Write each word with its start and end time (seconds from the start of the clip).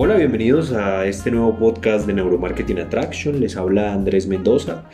Hola, 0.00 0.14
bienvenidos 0.14 0.72
a 0.72 1.06
este 1.06 1.32
nuevo 1.32 1.58
podcast 1.58 2.06
de 2.06 2.12
Neuromarketing 2.12 2.78
Attraction. 2.78 3.40
Les 3.40 3.56
habla 3.56 3.92
Andrés 3.92 4.28
Mendoza, 4.28 4.84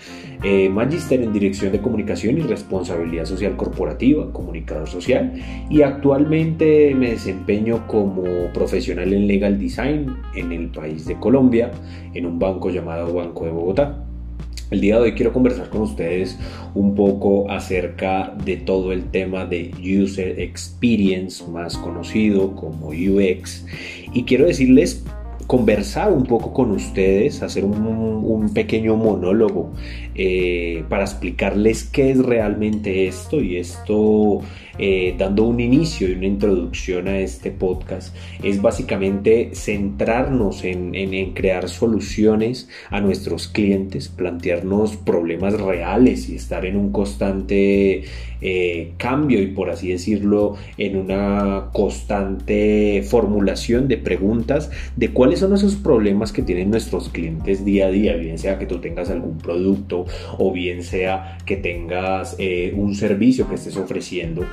eh, 0.43 0.71
Magister 0.71 1.21
en 1.21 1.31
Dirección 1.31 1.73
de 1.73 1.83
Comunicación 1.83 2.39
y 2.39 2.41
Responsabilidad 2.41 3.27
Social 3.27 3.55
Corporativa, 3.55 4.33
comunicador 4.33 4.89
social, 4.89 5.35
y 5.69 5.83
actualmente 5.83 6.95
me 6.95 7.11
desempeño 7.11 7.87
como 7.87 8.51
profesional 8.55 9.13
en 9.13 9.27
Legal 9.27 9.59
Design 9.59 10.17
en 10.35 10.53
el 10.53 10.69
país 10.69 11.05
de 11.05 11.17
Colombia, 11.21 11.71
en 12.15 12.25
un 12.25 12.39
banco 12.39 12.71
llamado 12.71 13.13
Banco 13.13 13.45
de 13.45 13.51
Bogotá. 13.51 14.07
El 14.71 14.81
día 14.81 14.97
de 14.97 15.03
hoy 15.03 15.15
quiero 15.15 15.33
conversar 15.33 15.69
con 15.69 15.83
ustedes 15.83 16.39
un 16.75 16.95
poco 16.95 17.51
acerca 17.51 18.35
de 18.45 18.57
todo 18.57 18.93
el 18.93 19.05
tema 19.11 19.45
de 19.45 19.71
User 19.79 20.41
Experience, 20.41 21.45
más 21.47 21.77
conocido 21.77 22.57
como 22.57 22.89
UX. 22.89 23.67
Y 24.13 24.25
quiero 24.25 24.47
decirles 24.47 25.05
conversar 25.47 26.13
un 26.13 26.25
poco 26.25 26.53
con 26.53 26.71
ustedes, 26.71 27.43
hacer 27.43 27.65
un, 27.65 28.05
pequeño 28.55 28.95
monólogo 28.97 29.73
eh, 30.15 30.85
para 30.89 31.05
explicarles 31.05 31.85
qué 31.85 32.11
es 32.11 32.19
realmente 32.19 33.09
esto 33.09 33.41
y 33.41 33.57
esto 33.57 34.43
eh, 34.77 35.15
dando 35.17 35.45
un 35.45 35.61
inicio 35.61 36.09
y 36.09 36.15
una 36.15 36.27
introducción 36.27 37.07
a 37.07 37.19
este 37.21 37.53
podcast 37.53 38.15
es 38.43 38.61
básicamente 38.61 39.51
centrarnos 39.55 40.65
en, 40.65 41.33
crear 41.35 41.69
soluciones 41.69 42.69
a 42.91 43.01
nuestros 43.01 43.47
clientes, 43.47 44.09
plantearnos 44.09 44.97
problemas 44.97 45.55
reales 45.61 46.29
y 46.29 46.35
estar 46.35 46.67
en 46.67 46.77
un 46.77 46.91
constante 46.91 48.05
eh, 48.41 48.93
cambio 48.97 49.41
y 49.41 49.47
por 49.47 49.71
así 49.71 49.91
decirlo 49.91 50.57
en 50.77 50.97
una 50.97 51.69
constante 51.73 53.05
formulación 53.09 53.87
de 53.87 53.97
preguntas 53.97 54.71
de 54.97 55.13
son 55.37 55.55
esos 55.55 55.77
problemas 55.77 56.33
que 56.33 56.43
tienen 56.43 56.71
nuestros 56.71 57.09
clientes 57.09 57.65
día 57.65 57.87
a 57.87 57.91
día, 57.91 58.15
bien 58.17 58.39
sea 58.39 58.59
que 58.59 58.67
tú 58.67 58.79
tengas 58.79 59.11
algún 59.11 59.39
producto 59.39 60.07
o 60.39 60.53
bien 60.53 60.83
sea 60.83 61.39
que 61.45 61.57
tengas 61.57 62.37
eh, 62.39 62.73
un 62.77 62.95
servicio 62.95 63.49
que 63.49 63.55
estés 63.55 63.77
ofreciendo 63.77 64.45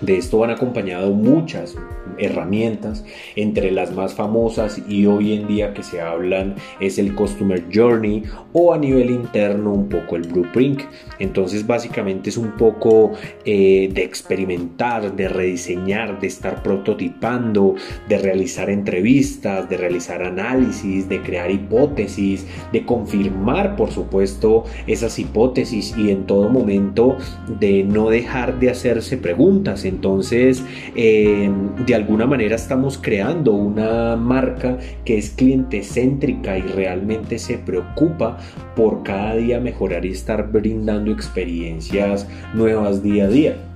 de 0.00 0.16
esto 0.16 0.38
van 0.38 0.50
acompañado 0.50 1.10
muchas 1.12 1.76
herramientas, 2.18 3.04
entre 3.36 3.70
las 3.70 3.92
más 3.92 4.14
famosas 4.14 4.80
y 4.88 5.06
hoy 5.06 5.34
en 5.34 5.46
día 5.46 5.74
que 5.74 5.82
se 5.82 6.00
hablan 6.00 6.54
es 6.80 6.98
el 6.98 7.14
Customer 7.14 7.64
Journey 7.72 8.24
o 8.52 8.72
a 8.72 8.78
nivel 8.78 9.10
interno 9.10 9.72
un 9.72 9.88
poco 9.88 10.16
el 10.16 10.22
Blueprint. 10.22 10.82
Entonces 11.18 11.66
básicamente 11.66 12.30
es 12.30 12.36
un 12.36 12.52
poco 12.52 13.12
eh, 13.44 13.90
de 13.92 14.02
experimentar, 14.02 15.14
de 15.14 15.28
rediseñar, 15.28 16.20
de 16.20 16.26
estar 16.26 16.62
prototipando, 16.62 17.74
de 18.08 18.18
realizar 18.18 18.70
entrevistas, 18.70 19.68
de 19.68 19.76
realizar 19.76 20.22
análisis, 20.22 21.08
de 21.08 21.22
crear 21.22 21.50
hipótesis, 21.50 22.46
de 22.72 22.84
confirmar 22.84 23.76
por 23.76 23.90
supuesto 23.90 24.64
esas 24.86 25.18
hipótesis 25.18 25.94
y 25.96 26.10
en 26.10 26.26
todo 26.26 26.48
momento 26.48 27.16
de 27.60 27.84
no 27.84 28.10
dejar 28.10 28.58
de 28.58 28.70
hacerse 28.70 29.16
preguntas 29.16 29.77
entonces, 29.84 30.64
eh, 30.94 31.50
de 31.86 31.94
alguna 31.94 32.26
manera 32.26 32.56
estamos 32.56 32.98
creando 32.98 33.52
una 33.52 34.16
marca 34.16 34.78
que 35.04 35.18
es 35.18 35.30
cliente 35.30 35.82
céntrica 35.82 36.58
y 36.58 36.62
realmente 36.62 37.38
se 37.38 37.58
preocupa 37.58 38.38
por 38.74 39.02
cada 39.02 39.36
día 39.36 39.60
mejorar 39.60 40.04
y 40.04 40.10
estar 40.10 40.50
brindando 40.50 41.10
experiencias 41.10 42.26
nuevas 42.54 43.02
día 43.02 43.24
a 43.24 43.28
día. 43.28 43.67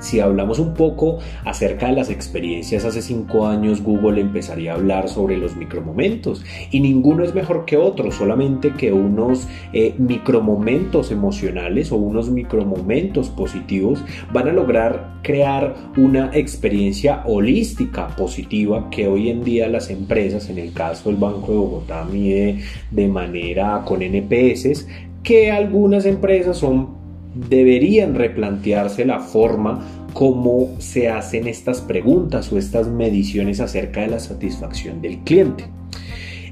Si 0.00 0.18
hablamos 0.18 0.58
un 0.58 0.74
poco 0.74 1.18
acerca 1.44 1.86
de 1.86 1.92
las 1.92 2.10
experiencias, 2.10 2.84
hace 2.84 3.02
cinco 3.02 3.46
años 3.46 3.82
Google 3.82 4.20
empezaría 4.20 4.72
a 4.72 4.76
hablar 4.76 5.08
sobre 5.08 5.36
los 5.36 5.56
micromomentos 5.56 6.44
y 6.70 6.80
ninguno 6.80 7.22
es 7.22 7.34
mejor 7.34 7.66
que 7.66 7.76
otro, 7.76 8.10
solamente 8.10 8.72
que 8.72 8.92
unos 8.92 9.46
eh, 9.72 9.94
micromomentos 9.98 11.10
emocionales 11.10 11.92
o 11.92 11.96
unos 11.96 12.30
micromomentos 12.30 13.28
positivos 13.28 14.02
van 14.32 14.48
a 14.48 14.52
lograr 14.52 15.20
crear 15.22 15.74
una 15.96 16.30
experiencia 16.32 17.22
holística 17.26 18.08
positiva 18.08 18.88
que 18.90 19.06
hoy 19.06 19.28
en 19.28 19.44
día 19.44 19.68
las 19.68 19.90
empresas, 19.90 20.48
en 20.48 20.58
el 20.58 20.72
caso 20.72 21.10
del 21.10 21.18
Banco 21.18 21.52
de 21.52 21.58
Bogotá, 21.58 22.04
mide 22.04 22.60
de 22.90 23.06
manera 23.06 23.82
con 23.84 24.00
NPS, 24.02 24.86
que 25.22 25.50
algunas 25.50 26.06
empresas 26.06 26.56
son 26.56 26.99
deberían 27.34 28.14
replantearse 28.14 29.04
la 29.04 29.20
forma 29.20 29.86
como 30.12 30.74
se 30.78 31.08
hacen 31.08 31.46
estas 31.46 31.80
preguntas 31.80 32.52
o 32.52 32.58
estas 32.58 32.88
mediciones 32.88 33.60
acerca 33.60 34.00
de 34.00 34.08
la 34.08 34.20
satisfacción 34.20 35.00
del 35.00 35.18
cliente. 35.18 35.64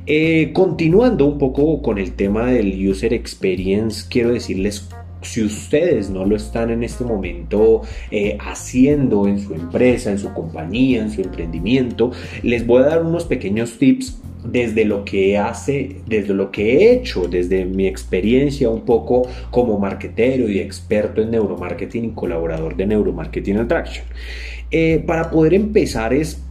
Eh, 0.06 0.52
continuando 0.54 1.26
un 1.26 1.38
poco 1.38 1.82
con 1.82 1.98
el 1.98 2.12
tema 2.12 2.46
del 2.46 2.88
user 2.88 3.12
experience, 3.12 4.06
quiero 4.08 4.32
decirles 4.32 4.88
si 5.20 5.42
ustedes 5.42 6.10
no 6.10 6.24
lo 6.24 6.36
están 6.36 6.70
en 6.70 6.84
este 6.84 7.04
momento 7.04 7.82
eh, 8.10 8.38
haciendo 8.40 9.26
en 9.26 9.40
su 9.40 9.52
empresa, 9.52 10.10
en 10.10 10.18
su 10.18 10.32
compañía, 10.32 11.02
en 11.02 11.10
su 11.10 11.20
emprendimiento, 11.20 12.12
les 12.42 12.66
voy 12.66 12.82
a 12.82 12.86
dar 12.86 13.02
unos 13.02 13.24
pequeños 13.24 13.78
tips 13.78 14.18
desde 14.44 14.84
lo 14.84 15.04
que 15.04 15.38
hace, 15.38 15.96
desde 16.06 16.34
lo 16.34 16.50
que 16.50 16.72
he 16.72 16.92
hecho, 16.92 17.28
desde 17.28 17.64
mi 17.64 17.86
experiencia 17.86 18.70
un 18.70 18.82
poco 18.82 19.28
como 19.50 19.78
marketero 19.78 20.48
y 20.48 20.58
experto 20.58 21.22
en 21.22 21.30
neuromarketing 21.32 22.04
y 22.04 22.10
colaborador 22.10 22.76
de 22.76 22.86
Neuromarketing 22.86 23.58
Attraction. 23.58 24.04
Eh, 24.70 25.02
para 25.06 25.30
poder 25.30 25.54
empezar 25.54 26.12
es 26.12 26.42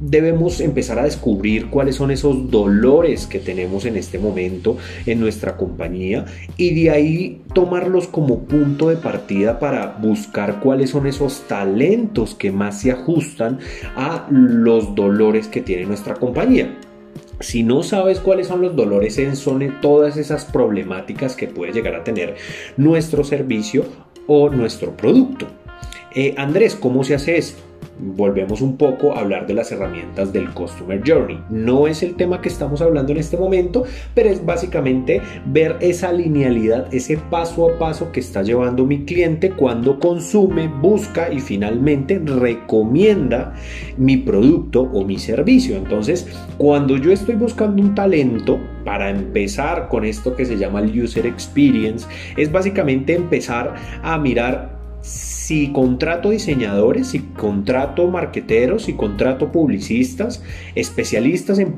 debemos 0.00 0.60
empezar 0.60 0.98
a 0.98 1.04
descubrir 1.04 1.68
cuáles 1.68 1.96
son 1.96 2.10
esos 2.10 2.50
dolores 2.50 3.26
que 3.26 3.38
tenemos 3.38 3.84
en 3.84 3.96
este 3.96 4.18
momento 4.18 4.76
en 5.06 5.20
nuestra 5.20 5.56
compañía 5.56 6.24
y 6.56 6.74
de 6.74 6.90
ahí 6.90 7.42
tomarlos 7.54 8.06
como 8.06 8.40
punto 8.40 8.88
de 8.88 8.96
partida 8.96 9.58
para 9.58 9.98
buscar 10.00 10.60
cuáles 10.60 10.90
son 10.90 11.06
esos 11.06 11.46
talentos 11.46 12.34
que 12.34 12.50
más 12.50 12.80
se 12.80 12.92
ajustan 12.92 13.58
a 13.94 14.26
los 14.30 14.94
dolores 14.94 15.48
que 15.48 15.60
tiene 15.60 15.84
nuestra 15.84 16.14
compañía. 16.14 16.76
Si 17.40 17.62
no 17.62 17.82
sabes 17.82 18.20
cuáles 18.20 18.48
son 18.48 18.60
los 18.60 18.76
dolores 18.76 19.18
en 19.18 19.34
son 19.34 19.80
todas 19.80 20.16
esas 20.16 20.44
problemáticas 20.44 21.36
que 21.36 21.48
puede 21.48 21.72
llegar 21.72 21.94
a 21.94 22.04
tener 22.04 22.36
nuestro 22.76 23.24
servicio 23.24 23.84
o 24.26 24.50
nuestro 24.50 24.96
producto. 24.96 25.46
Eh, 26.14 26.34
Andrés, 26.36 26.74
¿cómo 26.74 27.02
se 27.02 27.14
hace 27.14 27.38
esto? 27.38 27.69
Volvemos 28.00 28.60
un 28.60 28.76
poco 28.76 29.14
a 29.14 29.20
hablar 29.20 29.46
de 29.46 29.54
las 29.54 29.70
herramientas 29.72 30.32
del 30.32 30.50
Customer 30.50 31.00
Journey. 31.04 31.40
No 31.50 31.86
es 31.86 32.02
el 32.02 32.14
tema 32.16 32.40
que 32.40 32.48
estamos 32.48 32.80
hablando 32.80 33.12
en 33.12 33.18
este 33.18 33.36
momento, 33.36 33.84
pero 34.14 34.28
es 34.28 34.44
básicamente 34.44 35.20
ver 35.46 35.76
esa 35.80 36.12
linealidad, 36.12 36.92
ese 36.92 37.16
paso 37.16 37.70
a 37.70 37.78
paso 37.78 38.12
que 38.12 38.20
está 38.20 38.42
llevando 38.42 38.86
mi 38.86 39.04
cliente 39.04 39.50
cuando 39.50 39.98
consume, 39.98 40.68
busca 40.68 41.32
y 41.32 41.40
finalmente 41.40 42.18
recomienda 42.18 43.54
mi 43.96 44.16
producto 44.16 44.82
o 44.82 45.04
mi 45.04 45.18
servicio. 45.18 45.76
Entonces, 45.76 46.28
cuando 46.58 46.96
yo 46.96 47.12
estoy 47.12 47.34
buscando 47.34 47.82
un 47.82 47.94
talento, 47.94 48.58
para 48.84 49.10
empezar 49.10 49.88
con 49.88 50.04
esto 50.04 50.34
que 50.34 50.44
se 50.44 50.56
llama 50.56 50.80
el 50.80 51.02
User 51.02 51.26
Experience, 51.26 52.06
es 52.36 52.50
básicamente 52.50 53.14
empezar 53.14 53.74
a 54.02 54.18
mirar 54.18 54.79
si 55.02 55.72
contrato 55.72 56.30
diseñadores, 56.30 57.08
si 57.08 57.20
contrato 57.20 58.08
marqueteros, 58.08 58.84
si 58.84 58.92
contrato 58.92 59.50
publicistas, 59.50 60.42
especialistas 60.74 61.58
en, 61.58 61.72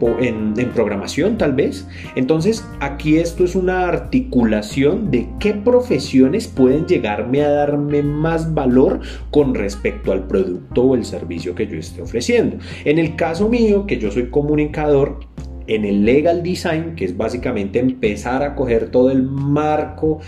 programación 0.74 1.38
tal 1.38 1.52
vez, 1.52 1.86
entonces 2.16 2.66
aquí 2.80 3.18
esto 3.18 3.44
es 3.44 3.54
una 3.54 3.88
articulación 3.88 5.10
de 5.10 5.28
qué 5.38 5.54
profesiones 5.54 6.48
pueden 6.48 6.86
llegarme 6.86 7.42
a 7.42 7.50
darme 7.50 8.02
más 8.02 8.52
valor 8.52 9.00
con 9.30 9.54
respecto 9.54 10.12
al 10.12 10.26
producto 10.26 10.82
o 10.82 10.94
el 10.94 11.04
servicio 11.04 11.54
que 11.54 11.66
yo 11.66 11.78
esté 11.78 12.02
ofreciendo. 12.02 12.58
En 12.84 12.98
el 12.98 13.16
caso 13.16 13.48
mío, 13.48 13.86
que 13.86 13.98
yo 13.98 14.10
soy 14.10 14.30
comunicador, 14.30 15.20
en 15.66 15.84
el 15.84 16.04
legal 16.04 16.42
design, 16.42 16.94
que 16.96 17.04
es 17.04 17.16
básicamente 17.16 17.78
empezar 17.78 18.42
a 18.42 18.54
coger 18.54 18.90
todo 18.90 19.10
el 19.10 19.22
marco 19.22 20.20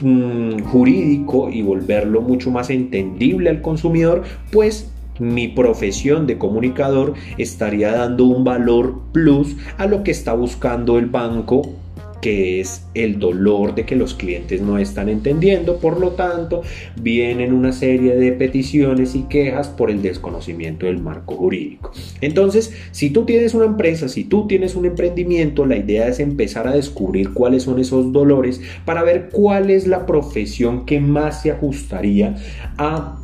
Mm, 0.00 0.60
jurídico 0.64 1.50
y 1.50 1.62
volverlo 1.62 2.20
mucho 2.20 2.50
más 2.50 2.70
entendible 2.70 3.50
al 3.50 3.62
consumidor, 3.62 4.22
pues 4.52 4.90
mi 5.18 5.48
profesión 5.48 6.26
de 6.26 6.38
comunicador 6.38 7.14
estaría 7.38 7.90
dando 7.90 8.24
un 8.24 8.44
valor 8.44 9.00
plus 9.12 9.56
a 9.76 9.86
lo 9.86 10.04
que 10.04 10.12
está 10.12 10.34
buscando 10.34 10.98
el 10.98 11.06
banco 11.06 11.62
que 12.20 12.60
es 12.60 12.86
el 12.94 13.18
dolor 13.18 13.74
de 13.74 13.84
que 13.84 13.96
los 13.96 14.14
clientes 14.14 14.60
no 14.60 14.78
están 14.78 15.08
entendiendo, 15.08 15.78
por 15.78 16.00
lo 16.00 16.10
tanto 16.10 16.62
vienen 17.00 17.52
una 17.52 17.72
serie 17.72 18.16
de 18.16 18.32
peticiones 18.32 19.14
y 19.14 19.22
quejas 19.22 19.68
por 19.68 19.90
el 19.90 20.02
desconocimiento 20.02 20.86
del 20.86 20.98
marco 20.98 21.36
jurídico. 21.36 21.92
Entonces, 22.20 22.72
si 22.90 23.10
tú 23.10 23.24
tienes 23.24 23.54
una 23.54 23.66
empresa, 23.66 24.08
si 24.08 24.24
tú 24.24 24.46
tienes 24.46 24.74
un 24.74 24.86
emprendimiento, 24.86 25.66
la 25.66 25.76
idea 25.76 26.08
es 26.08 26.20
empezar 26.20 26.66
a 26.66 26.72
descubrir 26.72 27.32
cuáles 27.32 27.64
son 27.64 27.78
esos 27.78 28.12
dolores 28.12 28.60
para 28.84 29.02
ver 29.02 29.28
cuál 29.30 29.70
es 29.70 29.86
la 29.86 30.06
profesión 30.06 30.86
que 30.86 31.00
más 31.00 31.42
se 31.42 31.50
ajustaría 31.50 32.36
a 32.76 33.18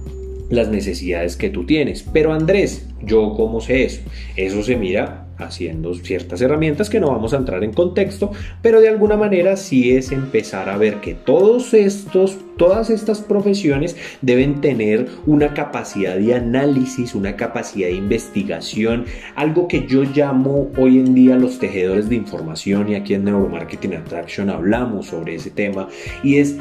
las 0.51 0.69
necesidades 0.69 1.37
que 1.37 1.51
tú 1.51 1.65
tienes. 1.65 2.05
Pero 2.13 2.33
Andrés, 2.33 2.87
¿yo 3.05 3.35
cómo 3.35 3.61
sé 3.61 3.85
eso? 3.85 4.03
Eso 4.37 4.63
se 4.63 4.77
mira 4.77 5.24
haciendo 5.39 5.95
ciertas 5.95 6.41
herramientas 6.41 6.91
que 6.91 7.01
no 7.01 7.09
vamos 7.09 7.35
a 7.35 7.39
entrar 7.39 7.65
en 7.65 7.73
contexto, 7.73 8.31
pero 8.63 8.81
de 8.81 8.89
alguna 8.89 9.17
manera 9.17 9.57
sí 9.57 9.93
es 9.93 10.13
empezar 10.13 10.69
a 10.69 10.77
ver 10.77 11.01
que 11.01 11.15
todos 11.15 11.75
estos, 11.75 12.39
todas 12.57 12.91
estas 12.91 13.21
profesiones 13.21 13.97
deben 14.23 14.61
tener 14.61 15.09
una 15.27 15.55
capacidad 15.55 16.17
de 16.17 16.35
análisis, 16.35 17.15
una 17.15 17.37
capacidad 17.37 17.89
de 17.89 17.95
investigación, 17.95 19.05
algo 19.35 19.69
que 19.69 19.87
yo 19.87 20.05
llamo 20.05 20.71
hoy 20.77 20.99
en 20.99 21.15
día 21.15 21.37
los 21.37 21.59
tejedores 21.59 22.09
de 22.09 22.17
información 22.17 22.89
y 22.89 22.95
aquí 22.95 23.15
en 23.15 23.25
Neuromarketing 23.25 23.95
Attraction 23.95 24.51
hablamos 24.51 25.07
sobre 25.07 25.35
ese 25.35 25.51
tema 25.51 25.89
y 26.23 26.37
es 26.37 26.57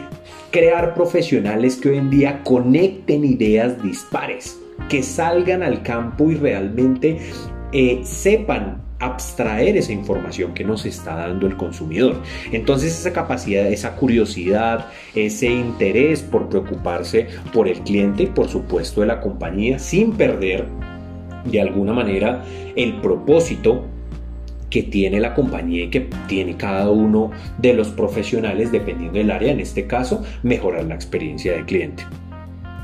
crear 0.51 0.93
profesionales 0.93 1.77
que 1.77 1.89
hoy 1.89 1.97
en 1.97 2.09
día 2.09 2.41
conecten 2.43 3.25
ideas 3.25 3.81
dispares 3.81 4.59
que 4.89 5.03
salgan 5.03 5.63
al 5.63 5.83
campo 5.83 6.29
y 6.29 6.35
realmente 6.35 7.19
eh, 7.73 8.01
sepan 8.03 8.81
abstraer 8.99 9.75
esa 9.77 9.91
información 9.91 10.53
que 10.53 10.63
nos 10.63 10.85
está 10.85 11.15
dando 11.15 11.47
el 11.47 11.57
consumidor. 11.57 12.21
Entonces 12.51 12.97
esa 12.97 13.11
capacidad, 13.11 13.67
esa 13.67 13.95
curiosidad, 13.95 14.87
ese 15.13 15.47
interés 15.47 16.21
por 16.21 16.49
preocuparse 16.49 17.27
por 17.51 17.67
el 17.67 17.79
cliente 17.81 18.23
y 18.23 18.27
por 18.27 18.47
supuesto 18.47 19.01
de 19.01 19.07
la 19.07 19.19
compañía 19.19 19.79
sin 19.79 20.13
perder 20.13 20.67
de 21.45 21.59
alguna 21.59 21.93
manera 21.93 22.45
el 22.75 23.01
propósito 23.01 23.85
que 24.69 24.83
tiene 24.83 25.19
la 25.19 25.35
compañía 25.35 25.83
y 25.83 25.89
que 25.89 26.09
tiene 26.27 26.57
cada 26.57 26.89
uno 26.89 27.29
de 27.59 27.73
los 27.73 27.89
profesionales 27.89 28.71
dependiendo 28.71 29.19
del 29.19 29.29
área, 29.29 29.51
en 29.51 29.59
este 29.59 29.85
caso, 29.85 30.23
mejorar 30.41 30.85
la 30.85 30.95
experiencia 30.95 31.53
del 31.53 31.65
cliente. 31.65 32.03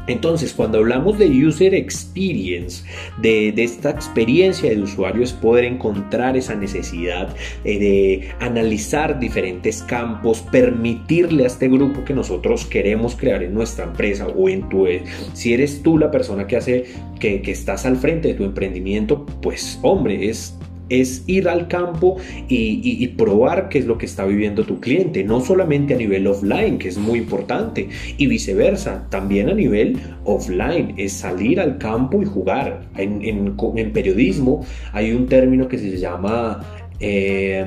Entonces, 0.09 0.53
cuando 0.53 0.79
hablamos 0.79 1.17
de 1.17 1.27
user 1.27 1.73
experience, 1.73 2.83
de, 3.21 3.53
esta 3.57 3.91
experiencia 3.91 4.69
de 4.69 4.81
usuario, 4.81 5.23
es 5.23 5.33
poder 5.33 5.65
encontrar 5.65 6.35
esa 6.35 6.55
necesidad 6.55 7.35
eh, 7.63 7.79
de 7.79 8.29
analizar 8.39 9.19
diferentes 9.19 9.81
campos, 9.83 10.41
permitirle 10.51 11.43
a 11.43 11.47
este 11.47 11.67
grupo 11.67 12.03
que 12.03 12.13
nosotros 12.13 12.65
queremos 12.65 13.15
crear 13.15 13.43
en 13.43 13.53
nuestra 13.53 13.85
empresa 13.85 14.27
o 14.27 14.49
en 14.49 14.67
tu, 14.69 14.87
eh, 14.87 15.03
si 15.33 15.53
eres 15.53 15.81
tú 15.83 15.97
la 15.97 16.11
persona 16.11 16.47
que 16.47 16.57
hace, 16.57 16.85
que, 17.19 17.41
que 17.41 17.51
estás 17.51 17.85
al 17.85 17.97
frente 17.97 18.29
de 18.29 18.33
tu 18.33 18.43
emprendimiento, 18.43 19.25
pues 19.41 19.79
hombre, 19.81 20.29
es 20.29 20.58
es 20.89 21.23
ir 21.27 21.47
al 21.47 21.67
campo 21.67 22.17
y, 22.47 23.07
probar 23.17 23.69
qué 23.69 23.79
es 23.79 23.85
lo 23.85 23.97
que 23.97 24.05
está 24.05 24.25
viviendo 24.25 24.63
tu 24.63 24.79
cliente, 24.79 25.23
no 25.23 25.41
solamente 25.41 25.93
a 25.93 25.97
nivel 25.97 26.27
offline, 26.27 26.77
que 26.77 26.87
es 26.87 26.97
muy 26.97 27.19
importante, 27.19 27.89
y 28.17 28.27
viceversa, 28.27 29.07
también 29.09 29.49
a 29.49 29.53
nivel 29.53 29.97
offline, 30.25 30.93
es 30.97 31.13
salir 31.13 31.59
al 31.59 31.77
campo 31.77 32.21
y 32.21 32.25
jugar. 32.25 32.87
En, 32.97 33.55
periodismo 33.93 34.65
hay 34.93 35.11
un 35.11 35.27
término 35.27 35.67
que 35.67 35.77
se 35.77 35.97
llama 35.97 36.63
eh, 36.99 37.65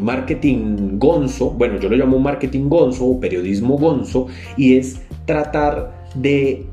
marketing 0.00 0.98
gonzo, 0.98 1.50
bueno, 1.50 1.78
yo 1.80 1.88
lo 1.88 1.96
llamo 1.96 2.18
marketing 2.18 2.68
gonzo 2.68 3.06
o 3.06 3.20
periodismo 3.20 3.78
gonzo, 3.78 4.28
y 4.56 4.76
es 4.76 5.00
tratar 5.26 5.92
de 6.14 6.64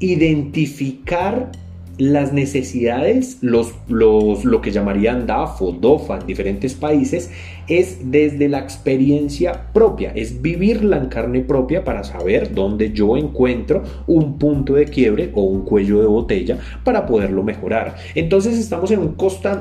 identificar 0.00 1.50
las 1.98 2.32
necesidades, 2.32 3.38
los, 3.42 3.74
los, 3.88 4.44
lo 4.44 4.60
que 4.62 4.70
llamarían 4.70 5.26
DAF 5.26 5.60
o 5.60 5.72
DOFA 5.72 6.20
en 6.20 6.26
diferentes 6.26 6.74
países, 6.74 7.30
es 7.68 8.10
desde 8.10 8.48
la 8.48 8.58
experiencia 8.58 9.72
propia, 9.72 10.12
es 10.14 10.40
vivirla 10.40 10.96
en 10.96 11.06
carne 11.06 11.40
propia 11.40 11.84
para 11.84 12.02
saber 12.02 12.54
dónde 12.54 12.92
yo 12.92 13.16
encuentro 13.16 13.82
un 14.06 14.38
punto 14.38 14.74
de 14.74 14.86
quiebre 14.86 15.30
o 15.34 15.42
un 15.42 15.62
cuello 15.62 16.00
de 16.00 16.06
botella 16.06 16.58
para 16.84 17.06
poderlo 17.06 17.42
mejorar. 17.42 17.96
Entonces 18.14 18.58
estamos 18.58 18.90
en, 18.90 19.00
un 19.00 19.16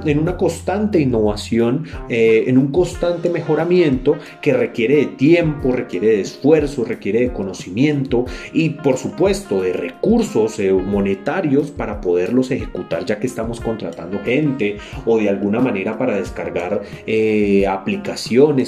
en 0.05 0.19
una 0.19 0.37
constante 0.37 0.99
innovación, 0.99 1.85
eh, 2.09 2.45
en 2.47 2.57
un 2.57 2.71
constante 2.71 3.29
mejoramiento 3.29 4.15
que 4.41 4.53
requiere 4.53 4.97
de 4.97 5.05
tiempo, 5.07 5.71
requiere 5.71 6.07
de 6.07 6.21
esfuerzo, 6.21 6.85
requiere 6.85 7.19
de 7.21 7.33
conocimiento 7.33 8.25
y 8.53 8.69
por 8.69 8.97
supuesto 8.97 9.61
de 9.61 9.73
recursos 9.73 10.59
eh, 10.59 10.71
monetarios 10.71 11.71
para 11.71 11.99
poderlos 11.99 12.51
ejecutar 12.51 13.05
ya 13.05 13.19
que 13.19 13.27
estamos 13.27 13.59
contratando 13.59 14.19
gente 14.23 14.77
o 15.05 15.17
de 15.17 15.29
alguna 15.29 15.59
manera 15.59 15.97
para 15.97 16.17
descargar 16.17 16.81
eh, 17.05 17.65
aplicaciones 17.67 17.96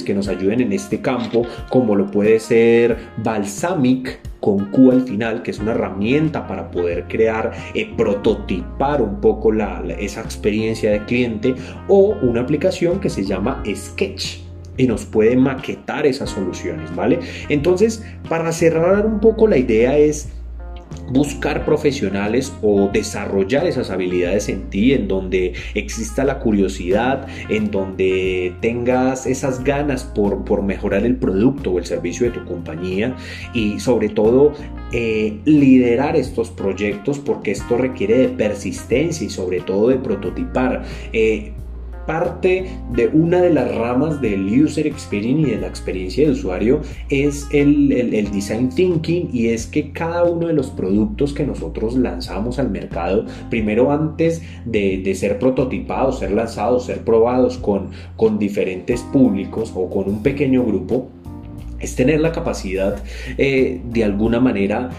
que 0.05 0.13
nos 0.13 0.27
ayuden 0.27 0.61
en 0.61 0.73
este 0.73 1.01
campo, 1.01 1.45
como 1.69 1.95
lo 1.95 2.09
puede 2.11 2.39
ser 2.39 2.97
Balsamic 3.17 4.19
con 4.39 4.65
Q 4.71 4.91
al 4.91 5.01
final, 5.01 5.43
que 5.43 5.51
es 5.51 5.59
una 5.59 5.71
herramienta 5.71 6.47
para 6.47 6.71
poder 6.71 7.07
crear, 7.07 7.51
eh, 7.73 7.91
prototipar 7.97 9.01
un 9.01 9.19
poco 9.19 9.51
la, 9.51 9.83
esa 9.99 10.21
experiencia 10.21 10.91
de 10.91 11.03
cliente, 11.05 11.55
o 11.87 12.15
una 12.21 12.41
aplicación 12.41 12.99
que 12.99 13.09
se 13.09 13.25
llama 13.25 13.63
Sketch 13.73 14.39
y 14.77 14.87
nos 14.87 15.05
puede 15.05 15.35
maquetar 15.35 16.05
esas 16.05 16.29
soluciones, 16.29 16.95
¿vale? 16.95 17.19
Entonces, 17.49 18.03
para 18.29 18.51
cerrar 18.53 19.05
un 19.05 19.19
poco 19.19 19.45
la 19.47 19.57
idea 19.57 19.97
es 19.97 20.29
buscar 21.11 21.65
profesionales 21.65 22.53
o 22.61 22.89
desarrollar 22.91 23.67
esas 23.67 23.89
habilidades 23.89 24.49
en 24.49 24.69
ti, 24.69 24.93
en 24.93 25.07
donde 25.07 25.53
exista 25.73 26.23
la 26.23 26.39
curiosidad, 26.39 27.27
en 27.49 27.71
donde 27.71 28.53
tengas 28.61 29.25
esas 29.25 29.63
ganas 29.63 30.03
por, 30.03 30.39
mejorar 30.63 31.05
el 31.05 31.15
producto 31.15 31.71
o 31.71 31.79
el 31.79 31.85
servicio 31.85 32.25
de 32.25 32.37
tu 32.37 32.45
compañía 32.45 33.15
y 33.53 33.79
sobre 33.79 34.09
todo 34.09 34.53
eh, 34.91 35.39
liderar 35.45 36.15
estos 36.15 36.49
proyectos 36.49 37.19
porque 37.19 37.51
esto 37.51 37.77
requiere 37.77 38.17
de 38.17 38.27
persistencia 38.29 39.25
y 39.25 39.29
sobre 39.29 39.61
todo 39.61 39.89
de 39.89 39.97
prototipar. 39.97 40.83
Eh, 41.13 41.53
parte 42.05 42.65
de 42.93 43.07
una 43.07 43.41
de 43.41 43.51
las 43.51 43.73
ramas 43.75 44.21
del 44.21 44.45
user 44.45 44.87
experience 44.87 45.47
y 45.47 45.51
de 45.51 45.61
la 45.61 45.67
experiencia 45.67 46.25
de 46.25 46.31
usuario 46.31 46.81
es 47.09 47.47
el, 47.51 47.91
el, 47.91 48.31
design 48.31 48.69
thinking 48.69 49.29
y 49.33 49.47
es 49.49 49.67
que 49.67 49.91
cada 49.91 50.23
uno 50.23 50.47
de 50.47 50.53
los 50.53 50.69
productos 50.69 51.33
que 51.33 51.45
nosotros 51.45 51.95
lanzamos 51.95 52.59
al 52.59 52.69
mercado, 52.69 53.25
primero 53.49 53.91
antes 53.91 54.41
de, 54.65 55.01
de 55.03 55.15
ser 55.15 55.39
prototipados, 55.39 56.19
ser 56.19 56.31
lanzados, 56.31 56.85
ser 56.85 57.03
probados 57.03 57.57
con, 57.57 57.89
con 58.15 58.39
diferentes 58.39 59.01
públicos 59.01 59.71
o 59.75 59.89
con 59.89 60.07
un 60.07 60.23
pequeño 60.23 60.63
grupo, 60.63 61.09
es 61.79 61.95
tener 61.95 62.19
la 62.19 62.31
capacidad 62.31 63.01
eh, 63.37 63.81
de 63.83 64.03
alguna 64.03 64.39
manera 64.39 64.89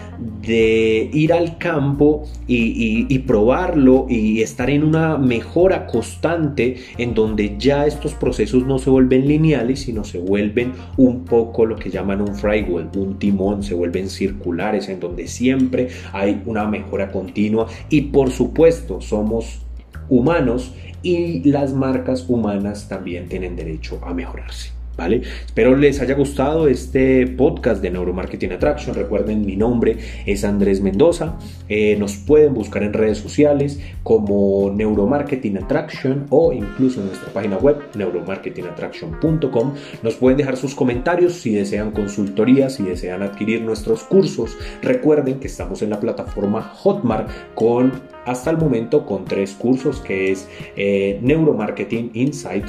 de 0.41 1.09
ir 1.13 1.33
al 1.33 1.57
campo 1.57 2.27
y, 2.47 3.19
probarlo 3.19 4.07
y 4.09 4.41
estar 4.41 4.69
en 4.69 4.83
una 4.83 5.17
mejora 5.17 5.85
constante 5.85 6.77
en 6.97 7.13
donde 7.13 7.55
ya 7.57 7.85
estos 7.85 8.13
procesos 8.13 8.65
no 8.65 8.79
se 8.79 8.89
vuelven 8.89 9.27
lineales 9.27 9.81
sino 9.81 10.03
se 10.03 10.17
vuelven 10.17 10.73
un 10.97 11.23
poco 11.23 11.65
lo 11.65 11.75
que 11.75 11.89
llaman 11.89 12.21
un 12.21 12.35
flywheel, 12.35 12.89
un 12.95 13.19
timón, 13.19 13.63
se 13.63 13.75
vuelven 13.75 14.09
circulares 14.09 14.89
en 14.89 14.99
donde 14.99 15.27
siempre 15.27 15.89
hay 16.11 16.41
una 16.45 16.65
mejora 16.65 17.11
continua 17.11 17.67
y 17.89 18.01
por 18.01 18.31
supuesto 18.31 19.01
somos 19.01 19.61
humanos 20.09 20.73
y 21.03 21.49
las 21.49 21.73
marcas 21.73 22.25
humanas 22.27 22.87
también 22.87 23.27
tienen 23.27 23.55
derecho 23.55 23.99
a 24.03 24.13
mejorarse. 24.13 24.80
Espero 25.09 25.75
les 25.75 25.99
haya 25.99 26.13
gustado 26.13 26.67
este 26.67 27.25
podcast 27.25 27.81
de 27.81 27.89
Neuromarketing 27.89 28.51
Attraction. 28.51 28.93
Recuerden, 28.95 29.43
mi 29.45 29.55
nombre 29.55 29.97
es 30.27 30.43
Andrés 30.43 30.81
Mendoza. 30.81 31.39
Eh, 31.67 31.95
nos 31.97 32.17
pueden 32.17 32.53
buscar 32.53 32.83
en 32.83 32.93
redes 32.93 33.17
sociales 33.17 33.79
como 34.03 34.71
Neuromarketing 34.71 35.57
Attraction 35.57 36.27
o 36.29 36.53
incluso 36.53 37.01
en 37.01 37.07
nuestra 37.07 37.33
página 37.33 37.57
web 37.57 37.77
neuromarketingattraction.com. 37.95 39.73
Nos 40.03 40.15
pueden 40.15 40.37
dejar 40.37 40.55
sus 40.55 40.75
comentarios 40.75 41.33
si 41.33 41.55
desean 41.55 41.91
consultoría, 41.91 42.69
si 42.69 42.83
desean 42.83 43.23
adquirir 43.23 43.63
nuestros 43.63 44.03
cursos. 44.03 44.55
Recuerden 44.83 45.39
que 45.39 45.47
estamos 45.47 45.81
en 45.81 45.89
la 45.89 45.99
plataforma 45.99 46.61
Hotmart 46.61 47.27
con 47.55 47.91
hasta 48.25 48.51
el 48.51 48.57
momento 48.57 49.07
con 49.07 49.25
tres 49.25 49.53
cursos 49.53 49.99
que 49.99 50.31
es 50.31 50.47
eh, 50.75 51.17
Neuromarketing 51.23 52.11
Insight 52.13 52.65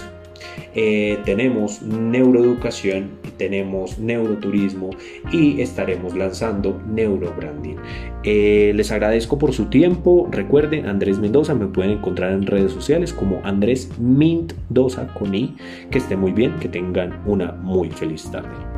eh, 0.75 1.19
tenemos 1.25 1.83
neuroeducación, 1.83 3.11
tenemos 3.37 3.99
neuroturismo 3.99 4.91
y 5.33 5.61
estaremos 5.61 6.17
lanzando 6.17 6.81
neurobranding. 6.89 7.77
Eh, 8.25 8.73
les 8.75 8.91
agradezco 8.93 9.39
por 9.39 9.53
su 9.53 9.67
tiempo. 9.67 10.29
Recuerden, 10.31 10.87
Andrés 10.87 11.19
Mendoza 11.19 11.55
me 11.55 11.67
pueden 11.67 11.93
encontrar 11.93 12.33
en 12.33 12.47
redes 12.47 12.73
sociales 12.73 13.13
como 13.13 13.41
Andrés 13.45 13.91
Mendoza 13.99 15.09
con 15.15 15.35
I. 15.35 15.57
Que 15.91 15.99
esté 15.99 16.17
muy 16.17 16.33
bien, 16.33 16.55
que 16.61 16.69
tengan 16.69 17.21
una 17.27 17.53
muy 17.53 17.91
feliz 17.91 18.31
tarde. 18.31 18.72